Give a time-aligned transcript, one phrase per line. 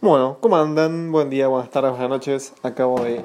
[0.00, 1.10] Bueno, ¿cómo andan?
[1.10, 2.52] Buen día, buenas tardes, buenas noches.
[2.62, 3.20] Acabo de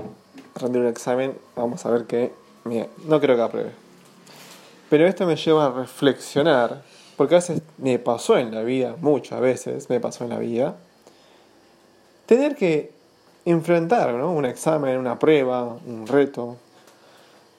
[0.56, 1.38] rendir un examen.
[1.56, 2.34] Vamos a ver qué.
[2.64, 3.72] Mira, no creo que apruebe.
[4.90, 6.82] Pero esto me lleva a reflexionar,
[7.16, 10.76] porque a veces me pasó en la vida, muchas veces me pasó en la vida,
[12.26, 12.92] tener que
[13.46, 14.32] enfrentar ¿no?
[14.32, 16.58] un examen, una prueba, un reto.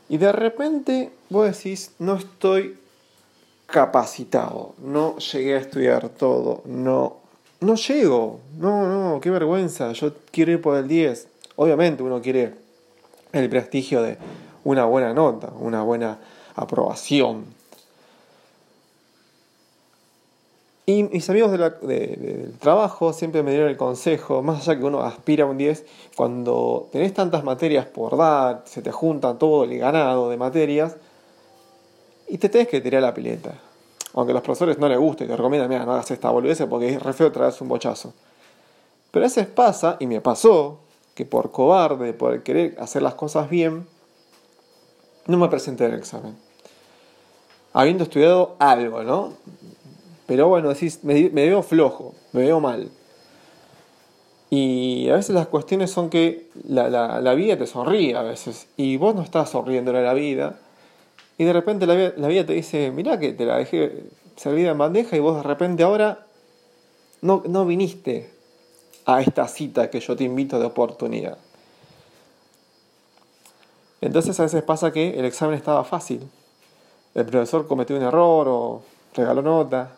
[0.09, 2.81] Y de repente vos decís, no estoy
[3.67, 7.24] capacitado, no llegué a estudiar todo, no
[7.65, 11.29] no llego, no, no, qué vergüenza, yo quiero ir por el 10.
[11.57, 12.55] Obviamente uno quiere
[13.33, 14.19] el prestigio de
[14.65, 16.19] una buena nota, una buena
[16.55, 17.45] aprobación.
[20.87, 25.45] Y mis amigos del trabajo siempre me dieron el consejo, más allá que uno aspira
[25.45, 30.29] a un 10, cuando tenés tantas materias por dar, se te junta todo el ganado
[30.29, 30.97] de materias,
[32.29, 33.55] y te tenés que tirar la pileta
[34.15, 36.63] aunque a los profesores no les guste y te recomiendan, mira, no hagas esta boludez
[36.69, 38.13] porque es re feo traerse un bochazo.
[39.11, 40.81] Pero a veces pasa, y me pasó,
[41.15, 43.87] que por cobarde, por querer hacer las cosas bien,
[45.27, 46.37] no me presenté el examen.
[47.73, 49.33] Habiendo estudiado algo, ¿no?
[50.27, 52.91] Pero bueno, decís, me, veo flojo, me veo mal.
[54.51, 58.69] Y a veces las cuestiones son que la, la, vida te sonríe a veces.
[58.77, 60.61] Y vos no estás sonriendo a la vida
[61.39, 64.05] y de repente la vida, te dice, mirá que te la dejé
[64.37, 66.27] servida en bandeja y vos de repente ahora
[67.21, 68.31] no, no viniste
[69.07, 71.39] a esta cita que yo te invito de oportunidad.
[74.01, 76.21] Entonces a veces pasa que el examen estaba fácil.
[77.15, 78.83] El profesor cometió un error o
[79.15, 79.93] regaló nota.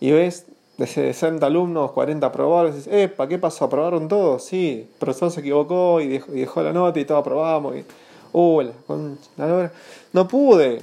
[0.00, 3.66] Y ves de 60 alumnos, 40 aprobados, y dices, epa, ¿qué pasó?
[3.66, 4.44] ¿Aprobaron todos?
[4.44, 7.76] Sí, el profesor se equivocó y dejó, la nota y todos aprobamos.
[8.36, 8.72] Hola,
[10.12, 10.82] no pude,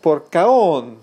[0.00, 0.98] por caón.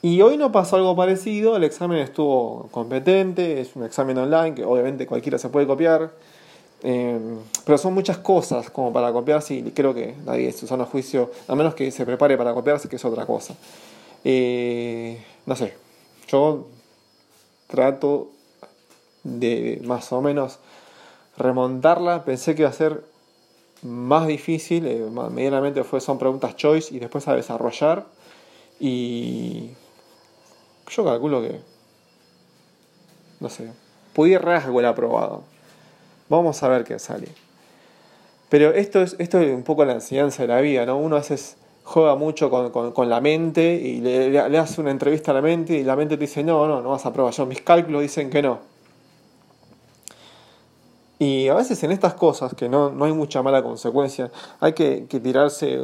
[0.00, 4.64] Y hoy no pasó algo parecido, el examen estuvo competente, es un examen online que
[4.64, 6.12] obviamente cualquiera se puede copiar,
[6.84, 11.32] em, pero son muchas cosas como para copiarse y creo que nadie se usa juicio,
[11.48, 13.56] a menos que se prepare para copiarse, que es otra cosa.
[14.22, 15.74] Eh, no sé,
[16.28, 16.68] yo
[17.66, 18.28] trato
[19.24, 20.60] de más o menos
[21.36, 23.09] remontarla, pensé que iba a ser
[23.82, 28.06] más difícil, eh, medianamente fue, son preguntas choice y después a desarrollar.
[28.78, 29.70] Y
[30.88, 31.60] yo calculo que,
[33.40, 33.72] no sé,
[34.40, 35.42] rasgo el aprobado.
[36.28, 37.28] Vamos a ver qué sale.
[38.48, 40.98] Pero esto es, esto es un poco la enseñanza de la vida, ¿no?
[40.98, 45.30] Uno a veces juega mucho con, con, la mente y le, le, hace una entrevista
[45.30, 47.32] a la mente y la mente te dice, no, no, no vas a aprobar.
[47.32, 48.69] Yo, mis cálculos dicen que no.
[51.20, 55.02] Y a veces en estas cosas, que no, no hay mucha mala consecuencia, hay que,
[55.22, 55.78] tirarse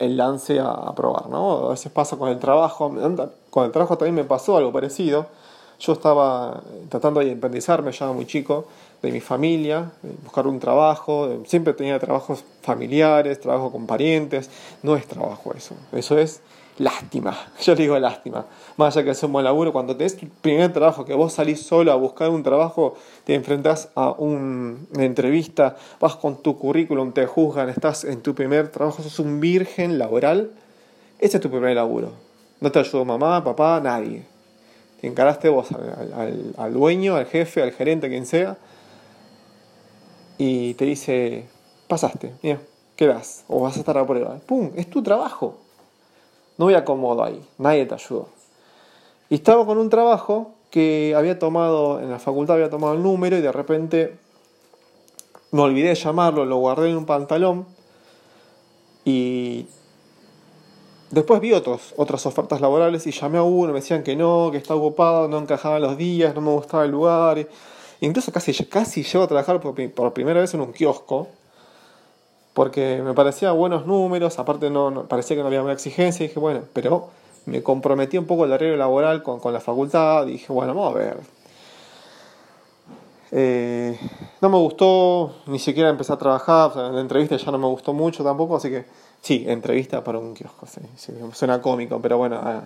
[0.00, 1.68] el, lance a, probar, ¿no?
[1.68, 2.92] A veces pasa con el trabajo,
[3.50, 5.26] con el trabajo también me pasó algo parecido.
[5.78, 8.66] Yo estaba tratando de independizarme ya muy chico
[9.00, 9.92] de mi familia,
[10.24, 14.50] buscar un trabajo, siempre tenía trabajos familiares, trabajo con parientes,
[14.82, 16.42] no es trabajo eso, eso es
[16.80, 18.46] lástima, yo digo lástima.
[18.76, 21.60] Más allá que sea un buen laburo, cuando tenés tu primer trabajo, que vos salís
[21.60, 27.26] solo a buscar un trabajo, te enfrentás a una entrevista, vas con tu currículum, te
[27.26, 30.52] juzgan, estás en tu primer trabajo, sos un virgen laboral,
[31.18, 32.12] ese es tu primer laburo.
[32.60, 34.24] No te ayudó mamá, papá, nadie.
[35.00, 38.56] Te encaraste vos al, al dueño, al jefe, al gerente, quien sea,
[40.38, 41.46] y te dice,
[41.88, 42.60] pasaste, mira,
[42.96, 44.38] quedas, o vas a estar a prueba.
[44.46, 44.70] ¡Pum!
[44.76, 45.58] Es tu trabajo
[46.60, 48.28] no voy acomodo ahí, nadie te ayudó.
[49.30, 53.38] Y estaba con un trabajo que había tomado, en la facultad había tomado el número
[53.38, 54.18] y de repente
[55.52, 57.64] me olvidé de llamarlo, lo guardé en un pantalón
[59.06, 59.68] y
[61.10, 64.78] después vi otras ofertas laborales y llamé a uno, me decían que no, que estaba
[64.78, 67.38] ocupado, no encajaban los días, no me gustaba el lugar.
[67.38, 67.46] Y
[68.00, 71.26] incluso casi, casi llego a trabajar por, por primera vez en un kiosco
[72.54, 76.62] porque me parecían buenos números, aparte no, parecía que no había una exigencia, dije, bueno,
[76.72, 77.08] pero
[77.46, 80.98] me comprometí un poco el horario laboral con, con la facultad, dije, bueno, vamos a
[80.98, 81.16] ver.
[83.32, 83.96] Eh,
[84.40, 87.92] no me gustó ni siquiera empezar a trabajar, en la entrevista ya no me gustó
[87.92, 88.84] mucho tampoco, así que
[89.20, 90.80] sí, entrevista para un kiosco, sí,
[91.32, 92.62] suena cómico, pero bueno, ah,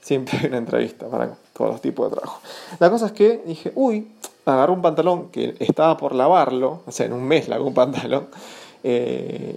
[0.00, 2.40] siempre hay una entrevista para todos los tipos de trabajo.
[2.78, 4.12] La cosa es que dije, uy,
[4.44, 8.28] agarré un pantalón que estaba por lavarlo, o sea, en un mes lavé un pantalón,
[8.82, 9.56] eh,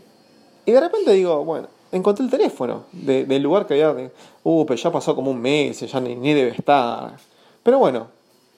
[0.66, 4.12] y de repente digo, bueno, encontré el teléfono del lugar que había.
[4.44, 7.18] Uh, pero ya pasó como un mes, ya ni, debe estar.
[7.63, 8.07] Pero bueno,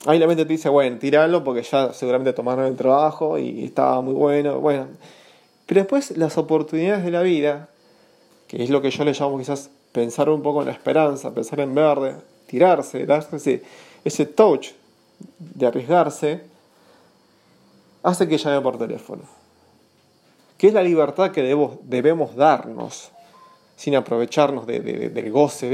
[0.05, 4.01] ahí la mente te dice, bueno, tiralo porque ya seguramente tomaron el trabajo y estaba
[4.01, 4.59] muy bueno.
[4.59, 4.87] Bueno,
[5.65, 7.69] pero después las oportunidades de la vida,
[8.47, 11.59] que es lo que yo le llamo quizás pensar un poco en la esperanza, pensar
[11.59, 12.15] en verde,
[12.47, 13.63] tirarse, darse ese,
[14.03, 14.71] ese touch
[15.39, 16.41] de arriesgarse,
[18.03, 19.40] hace que llame por teléfono.
[20.61, 23.09] ¿Qué es la libertad que debemos darnos
[23.75, 25.71] sin aprovecharnos del goce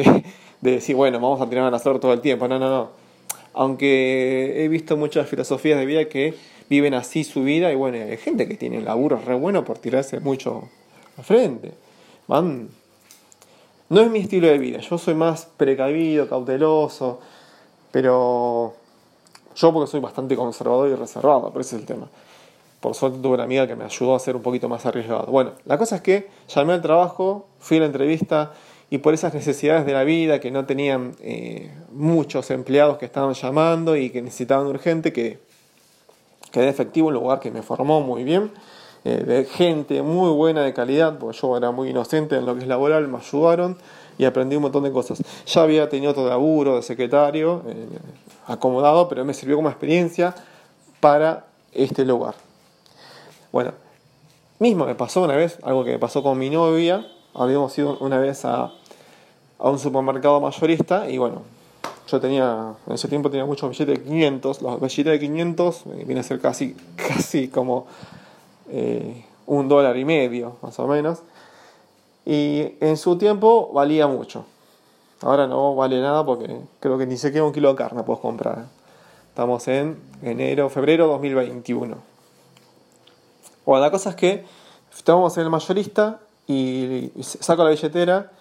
[0.62, 2.48] de, decir, bueno, vamos a tirar a la todo el tiempo?
[2.48, 2.92] No, no, no.
[3.54, 6.36] Aunque he visto muchas filosofías de vida que
[6.69, 10.22] viven así su vida y bueno, hay gente que tiene laburo re bueno por tirarse
[10.22, 10.69] mucho
[11.18, 11.74] al frente.
[12.30, 17.19] No es mi estilo de vida, yo soy más precavido, cauteloso,
[17.92, 18.74] pero
[19.54, 22.07] yo porque soy bastante conservador y reservado, pero ese es el tema.
[22.79, 25.25] Por suerte tuve una amiga que me ayudó a ser un poquito más arriesgado.
[25.27, 28.51] Bueno, la cosa es que llamé al trabajo, fui a la entrevista
[28.89, 33.33] y por esas necesidades de la vida que no tenían eh, muchos empleados que estaban
[33.33, 35.39] llamando y que necesitaban urgente, que
[36.51, 38.51] quedé efectivo un lugar que me formó muy bien,
[39.03, 42.62] eh, de gente muy buena de calidad, porque yo era muy inocente en lo que
[42.62, 43.77] es laboral, me ayudaron
[44.18, 45.21] y aprendí un montón de cosas.
[45.45, 47.88] Ya había tenido otro laburo de secretario, eh,
[48.47, 50.33] acomodado, pero me sirvió como experiencia
[51.00, 52.46] para este lugar.
[53.57, 53.71] Bueno,
[54.59, 58.19] mismo me pasó una vez, algo que me pasó con mi novia, habíamos ido una
[58.19, 58.71] vez a,
[59.57, 61.42] a un supermercado mayorista y bueno,
[62.07, 66.04] yo tenía, en ese tiempo tenía muchos billetes de 500, los billetes de 500 eh,
[66.06, 67.88] viene a ser casi, casi como
[68.69, 71.24] eh, un dólar y medio, más o menos.
[72.27, 74.45] Y en su tiempo valía mucho.
[75.21, 78.68] Ahora no vale nada porque creo que ni siquiera un kilo de carne puedes comprar.
[79.30, 82.16] Estamos en enero, febrero 2021.
[83.67, 84.45] Bueno, la cosa es que
[84.95, 88.31] estábamos en el mayorista y saco la billetera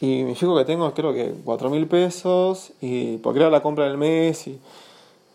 [0.00, 3.84] y me fijo que tengo, creo que, cuatro mil pesos, y porque era la compra
[3.84, 4.48] del mes.
[4.48, 4.58] Y,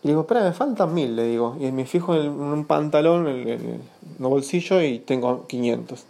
[0.02, 1.56] digo, espera, me faltan mil, le digo.
[1.58, 3.80] Y me fijo en, un pantalón, en, el
[4.18, 6.04] bolsillo, y tengo 500.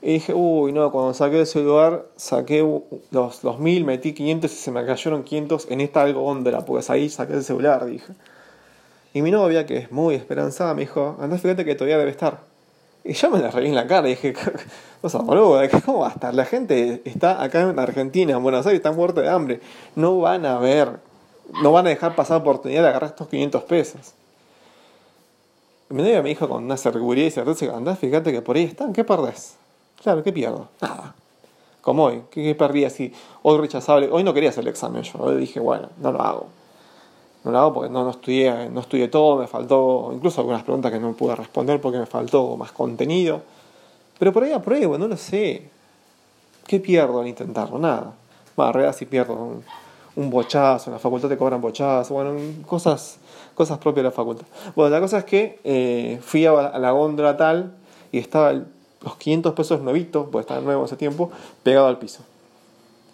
[0.00, 2.66] Y dije, uy, no, cuando saqué de ese lugar, saqué
[3.10, 7.10] los, los mil, metí 500 y se me cayeron 500 en esta algodondra, pues ahí
[7.10, 8.14] saqué el celular, dije.
[9.14, 12.40] Y mi novia, que es muy esperanzada, me dijo, andá, fíjate que todavía debe estar.
[13.04, 14.32] Y yo me la reí en la cara y dije,
[15.02, 16.34] cosa boludo, ¿cómo va a estar?
[16.34, 19.60] La gente está acá en Argentina, en Buenos Aires, está muerta de hambre.
[19.96, 21.00] No van a ver,
[21.62, 24.14] no van a dejar pasar oportunidad de agarrar estos 500 pesos.
[25.90, 28.64] Y mi novia me dijo con una seguridad y certeza, andá, fíjate que por ahí
[28.64, 29.56] están, ¿qué perdés?
[30.02, 30.68] Claro, ¿qué pierdo?
[30.80, 31.14] Nada.
[31.82, 33.12] Como hoy, ¿qué, perdí así?
[33.42, 36.61] Hoy rechazable, hoy no quería hacer el examen yo, hoy dije, bueno, no lo hago
[37.44, 40.92] no lo hago porque no, no, estudié, no estudié todo, me faltó incluso algunas preguntas
[40.92, 43.42] que no pude responder porque me faltó más contenido.
[44.18, 45.68] Pero por ahí apruebo, no lo sé.
[46.66, 47.78] ¿Qué pierdo al intentarlo?
[47.78, 48.12] Nada.
[48.56, 49.62] En realidad si pierdo
[50.14, 53.18] un, bochazo, en la facultad te cobran bochazo, bueno, cosas,
[53.54, 54.46] cosas propias de la facultad.
[54.76, 57.72] Bueno, la cosa es que eh, fui a, la góndola tal
[58.12, 61.30] y estaba los 500 pesos nuevitos, pues estaba nuevo ese tiempo,
[61.62, 62.22] pegado al piso.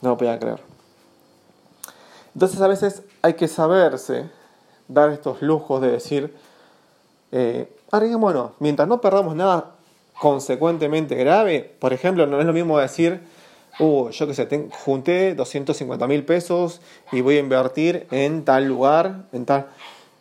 [0.02, 0.60] No lo podía creer.
[2.38, 4.31] Entonces a veces hay que saberse
[4.87, 6.32] dar estos lujos de decir,
[7.32, 9.73] eh, arriesguémonos, mientras no perdamos nada
[10.20, 13.23] consecuentemente grave, por ejemplo, no es lo mismo decir,
[13.81, 16.81] uh, yo que sé, junté 250 mil pesos
[17.11, 19.67] y voy a invertir en tal lugar, en tal...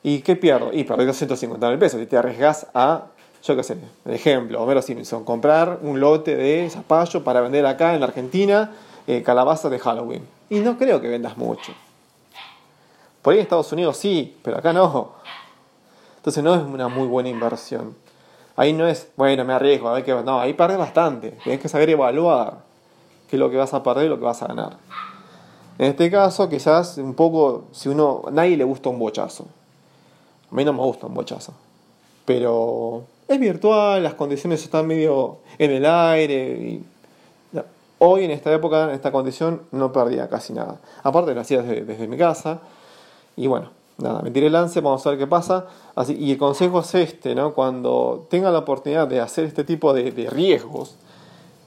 [0.01, 0.73] ¿Y qué pierdo?
[0.73, 3.09] Y perdí 250 mil pesos y te arriesgas a,
[3.43, 3.77] yo qué sé,
[4.07, 8.71] ejemplo, Homero Simpson, comprar un lote de zapallo para vender acá en la Argentina
[9.05, 10.27] eh, calabazas de Halloween.
[10.49, 11.73] Y no creo que vendas mucho.
[13.27, 15.09] Por ahí en Estados Unidos sí, pero acá no.
[16.15, 17.93] Entonces no es una muy buena inversión.
[18.55, 21.31] Ahí no es, bueno, me arriesgo, a ver qué No, ahí perdes bastante.
[21.43, 22.59] Tienes que saber evaluar
[23.29, 24.77] qué es lo que vas a perder y lo que vas a ganar.
[25.77, 29.45] En este caso, quizás un poco, si uno, a nadie le gusta un bochazo.
[30.49, 31.51] A mí no me gusta un bochazo.
[32.23, 36.57] Pero es virtual, las condiciones están medio en el aire.
[36.61, 36.85] Y
[37.99, 40.77] hoy, en esta época, en esta condición, no perdía casi nada.
[41.03, 42.61] Aparte, lo hacía desde mi casa.
[43.37, 45.67] Y bueno, nada, me tiré el lance, vamos a ver qué pasa.
[45.95, 47.53] Así, y el consejo es este, ¿no?
[47.53, 50.95] Cuando tengan la oportunidad de hacer este tipo de, riesgos,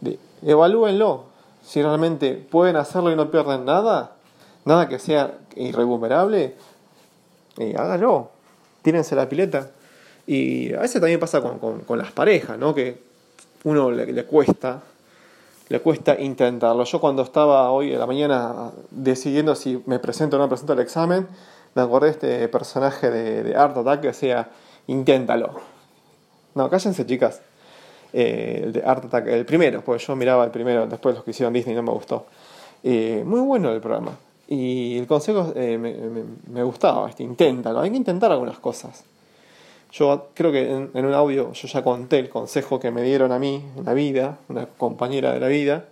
[0.01, 1.31] de, evalúenlo.
[1.65, 4.17] Si realmente pueden hacerlo y no pierden nada,
[4.65, 6.57] nada que sea irrecuperable,
[7.59, 8.31] eh, háganlo.
[8.83, 9.71] Tírense la pileta.
[10.27, 12.75] Y a veces también pasa con, las parejas, ¿no?
[12.75, 13.01] Que
[13.65, 14.83] uno le, cuesta
[15.69, 16.85] le cuesta intentarlo.
[16.85, 20.73] Yo cuando estaba hoy en la mañana decidiendo si me presento o no me presento
[20.73, 21.29] al examen,
[21.75, 24.49] me acordé de este personaje de, de Art Attack que decía,
[24.87, 25.61] inténtalo.
[26.55, 27.43] No, cállense chicas.
[28.13, 31.31] Eh, el de Art Attack, el primero, porque yo miraba el primero, después los que
[31.31, 32.27] hicieron Disney no me gustó.
[32.83, 34.13] Eh, muy bueno el programa.
[34.49, 37.81] Y el consejo eh, me, gustaba, este, inténtalo.
[37.81, 39.05] Hay que intentar algunas cosas.
[39.93, 43.39] Yo creo que en, un audio yo ya conté el consejo que me dieron a
[43.39, 45.85] mí en la vida, una compañera de la vida.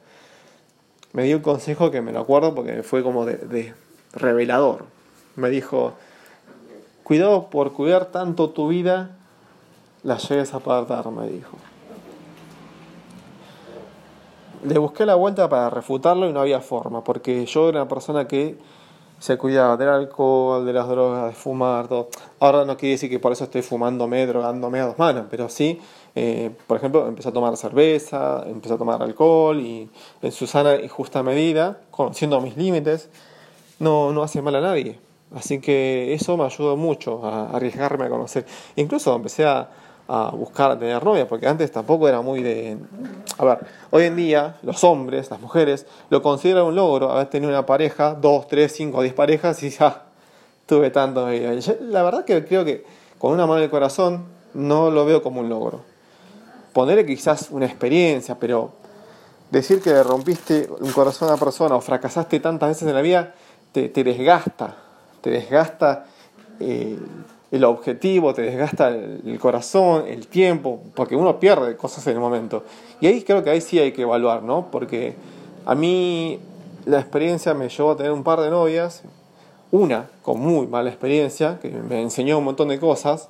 [1.13, 3.75] Me dio un consejo que me lo acuerdo porque fue como de
[4.13, 4.98] revelador
[5.39, 5.93] me dijo,
[7.05, 9.17] cuidado por cuidar tanto tu vida,
[10.03, 11.57] la llegues a perder, me dijo.
[14.65, 18.27] Le busqué la vuelta para refutarlo y no había forma, porque yo era una persona
[18.27, 18.59] que
[19.21, 22.09] se cuidaba del alcohol, de las drogas, de fumar, todo.
[22.41, 25.81] Ahora no quiere decir que por eso estoy fumándome, drogándome a dos manos, pero sí,
[26.15, 29.89] eh, por ejemplo, empecé a tomar cerveza, empecé a tomar alcohol y
[30.23, 33.09] en su sana y justa medida, conociendo mis límites,
[33.79, 35.08] no, no hace mal a nadie.
[35.35, 38.47] Así que eso me ayudó mucho a arriesgarme a conocer.
[38.77, 39.69] Incluso empecé a,
[40.09, 42.79] a buscar tener novia, porque antes tampoco era muy de...
[43.37, 43.59] A ver,
[43.91, 48.15] hoy en día los hombres, las mujeres, lo consideran un logro haber tenido una pareja,
[48.15, 50.05] dos, tres, cinco, diez parejas y ya
[50.65, 51.29] tuve tanto.
[51.81, 52.85] La verdad que creo que
[53.19, 55.83] con una mano en el corazón no lo veo como un logro.
[56.73, 58.71] Ponerle quizás una experiencia, pero
[59.51, 63.35] decir que rompiste un corazón a una persona o fracasaste tantas veces en la vida,
[63.73, 64.75] te, te desgasta,
[65.21, 66.07] te desgasta
[66.61, 66.99] eh,
[67.51, 72.65] el objetivo, te desgasta el corazón, el tiempo, porque uno pierde cosas en el momento.
[73.01, 74.71] Y ahí creo que ahí sí hay que evaluar, ¿no?
[74.71, 75.15] Porque
[75.65, 76.39] a mí
[76.85, 79.03] la experiencia me llevó a tener un par de novias,
[79.71, 83.29] una con muy mala experiencia, que me enseñó un montón de cosas,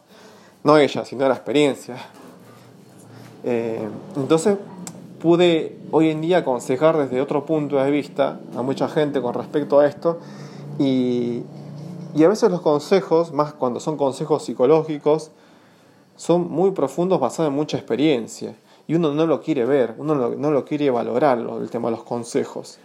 [0.64, 1.96] no ella, sino la experiencia.
[3.44, 4.58] Eh, entonces
[5.20, 9.80] pude hoy en día aconsejar desde otro punto de vista a mucha gente con respecto
[9.80, 10.18] a esto
[10.78, 11.42] y,
[12.18, 15.30] y a veces los consejos, más cuando son consejos psicológicos,
[16.16, 18.56] son muy profundos basados en mucha experiencia.
[18.88, 22.04] Y uno no lo quiere ver, uno no lo quiere valorar el tema de los
[22.04, 22.78] consejos.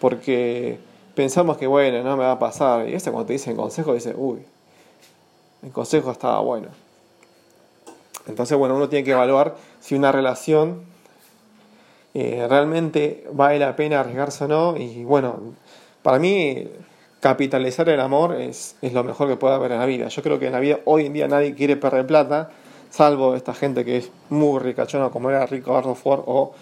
[0.00, 0.80] Porque
[1.14, 2.88] pensamos que, bueno, no me va a pasar.
[2.88, 4.40] Y ese cuando te dicen consejo, dice, uy,
[5.62, 6.66] el consejo estaba bueno.
[8.26, 10.82] Entonces, bueno, uno tiene que evaluar si una relación
[12.14, 14.76] eh, realmente vale la pena arriesgarse o no.
[14.76, 15.36] Y bueno,
[16.02, 16.66] para mí
[17.22, 20.08] capitalizar el amor es, es, lo mejor que puede haber en la vida.
[20.08, 22.50] Yo creo que en la vida hoy en día nadie quiere perder plata,
[22.90, 26.52] salvo esta gente que es muy ricachona como era Ricardo Ford o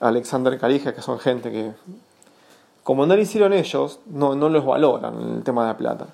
[0.00, 1.72] Alexander Calija, que son gente que,
[2.82, 6.06] como no lo hicieron ellos, no, no los valoran el tema de la plata.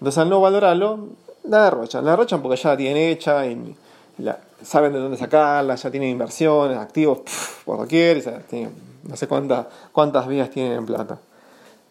[0.00, 0.98] Entonces al no valorarlo,
[1.44, 2.04] la derrochan.
[2.04, 3.76] La derrochan porque ya la tienen hecha y
[4.60, 7.20] saben de dónde sacarla, ya tienen inversiones, activos
[7.64, 8.44] por doquier,
[9.04, 11.20] no sé cuántas, cuántas vidas tienen en plata.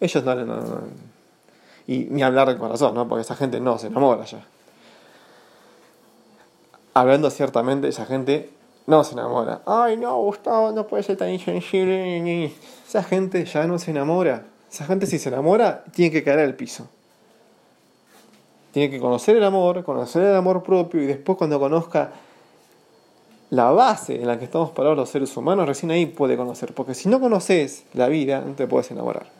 [0.01, 1.09] Ellos no, no, no
[1.89, 3.07] y ni hablar del corazón, ¿no?
[3.07, 4.45] Porque esa gente no se enamora ya.
[6.93, 8.51] Hablando ciertamente, esa gente
[8.85, 9.63] no se enamora.
[9.65, 12.53] Ay, no, Gustavo, no puede ser tan insensible.
[12.87, 14.43] Esa gente ya no se enamora.
[14.71, 16.87] Esa gente si se enamora, tiene que caer al piso.
[18.71, 22.11] Tiene que conocer el amor, conocer el amor propio y después cuando conozca
[23.49, 26.71] la base en la que estamos parados los seres humanos, recién ahí puede conocer.
[26.75, 29.38] Porque si no conoces la vida, no te puedes enamorar.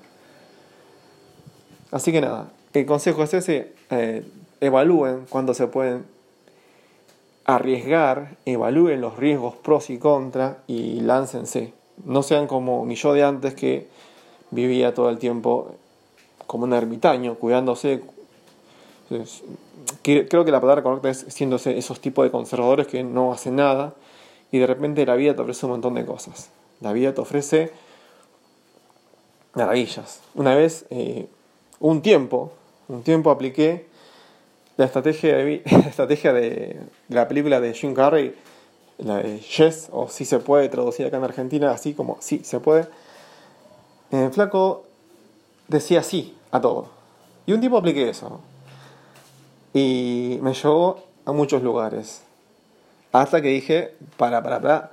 [1.92, 4.24] Así que nada, el consejo es ese, eh,
[4.62, 6.06] evalúen cuando se pueden
[7.46, 11.74] arriesgar, evalúen los riesgos pros y contras y láncense.
[12.06, 13.88] No sean como mi yo de antes que
[14.52, 15.72] vivía todo el tiempo
[16.46, 18.04] como un ermitaño, cuidándose.
[20.04, 23.96] Creo que la palabra correcta es siendo esos tipos de conservadores que no hacen nada
[24.52, 26.50] y de repente la vida te ofrece un montón de cosas.
[26.82, 27.72] La vida te ofrece
[29.56, 30.22] maravillas.
[30.36, 31.28] Una vez eh,
[31.80, 32.52] un tiempo,
[32.88, 33.88] un tiempo apliqué
[34.78, 35.36] la estrategia
[36.34, 38.36] de, la película de Jim Carrey,
[38.98, 42.60] la de Yes, o si se puede traducir acá en Argentina, así como sí se
[42.60, 42.88] puede.
[44.12, 44.86] El flaco
[45.68, 46.88] decía sí a todo.
[47.46, 48.42] Y un tiempo apliqué eso.
[49.74, 52.22] Y me llevó a muchos lugares.
[53.12, 54.92] Hasta que dije, para, para, para,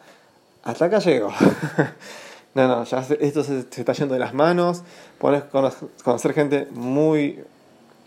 [0.62, 1.31] hasta acá llego.
[2.56, 4.82] No, no, ya esto se, está yendo de las manos.
[5.18, 7.44] Puedes conocer gente muy,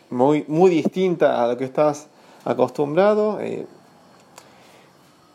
[0.10, 2.08] muy, muy distinta a lo que estás
[2.44, 3.40] acostumbrado.
[3.42, 3.68] Eh,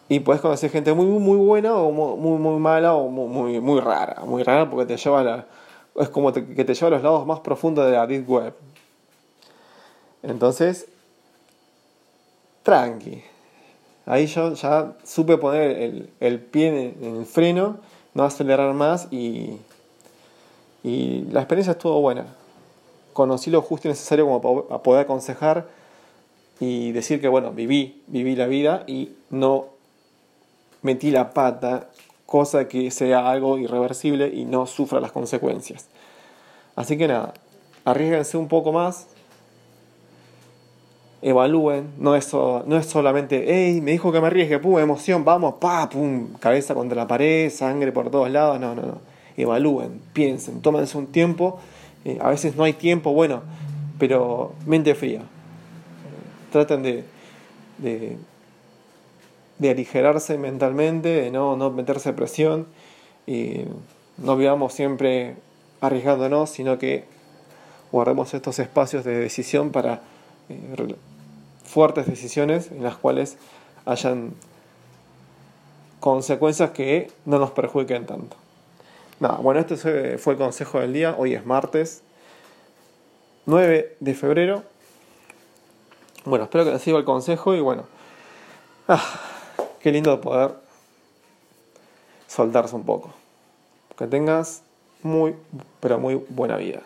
[0.09, 4.25] y puedes conocer gente muy, muy buena o muy, muy mala o muy, muy, rara.
[4.25, 5.47] Muy rara porque te lleva a la,
[5.95, 8.53] es como que te lleva a los lados más profundos de la Deep Web.
[10.25, 10.89] Entonces,
[12.65, 13.23] tranqui.
[14.07, 17.79] Ahí yo ya supe poner el pie en el freno
[18.15, 19.59] no acelerar más y,
[20.83, 22.27] y la experiencia estuvo buena.
[23.13, 25.69] Conocí lo justo y necesario como para poder aconsejar
[26.61, 29.67] y decir que, bueno, viví, viví la vida y no
[30.83, 31.89] metí la pata,
[32.27, 35.89] cosa que sea algo irreversible y no sufra las consecuencias.
[36.77, 37.35] Así que nada,
[37.85, 39.07] arriesguense un poco más,
[41.25, 45.55] evalúen, no es, no es solamente, hey, me dijo que me arriesgue, pum, emoción, vamos,
[45.55, 48.99] pa, pum, cabeza contra la pared, sangre por todos lados, no, no, no.
[49.35, 51.59] Evalúen, piensen, tómense un tiempo,
[52.05, 53.41] eh, a veces no hay tiempo, bueno,
[53.99, 55.23] pero mente fría.
[56.53, 57.05] traten de,
[57.79, 58.19] de,
[59.59, 62.67] de aligerarse mentalmente, de no, no meterse presión
[63.27, 63.63] y
[64.19, 65.37] no vivamos siempre
[65.81, 67.05] arriesgándonos, sino que
[67.91, 70.03] guardemos estos espacios de decisión para
[70.51, 70.61] eh,
[71.65, 73.37] fuertes decisiones en las cuales
[73.85, 74.35] hayan
[76.01, 78.37] consecuencias que no nos perjudiquen tanto.
[79.21, 81.15] Nada, bueno, este fue el consejo del día.
[81.19, 82.03] Hoy es martes
[83.47, 84.63] 9 de febrero.
[86.25, 87.85] Bueno, espero que les sirva el consejo y bueno,
[88.89, 89.03] ah,
[89.81, 90.55] qué lindo poder
[92.27, 93.13] soltarse un poco.
[93.97, 94.63] Que tengas
[95.03, 95.37] muy,
[95.81, 96.83] pero muy buena vida.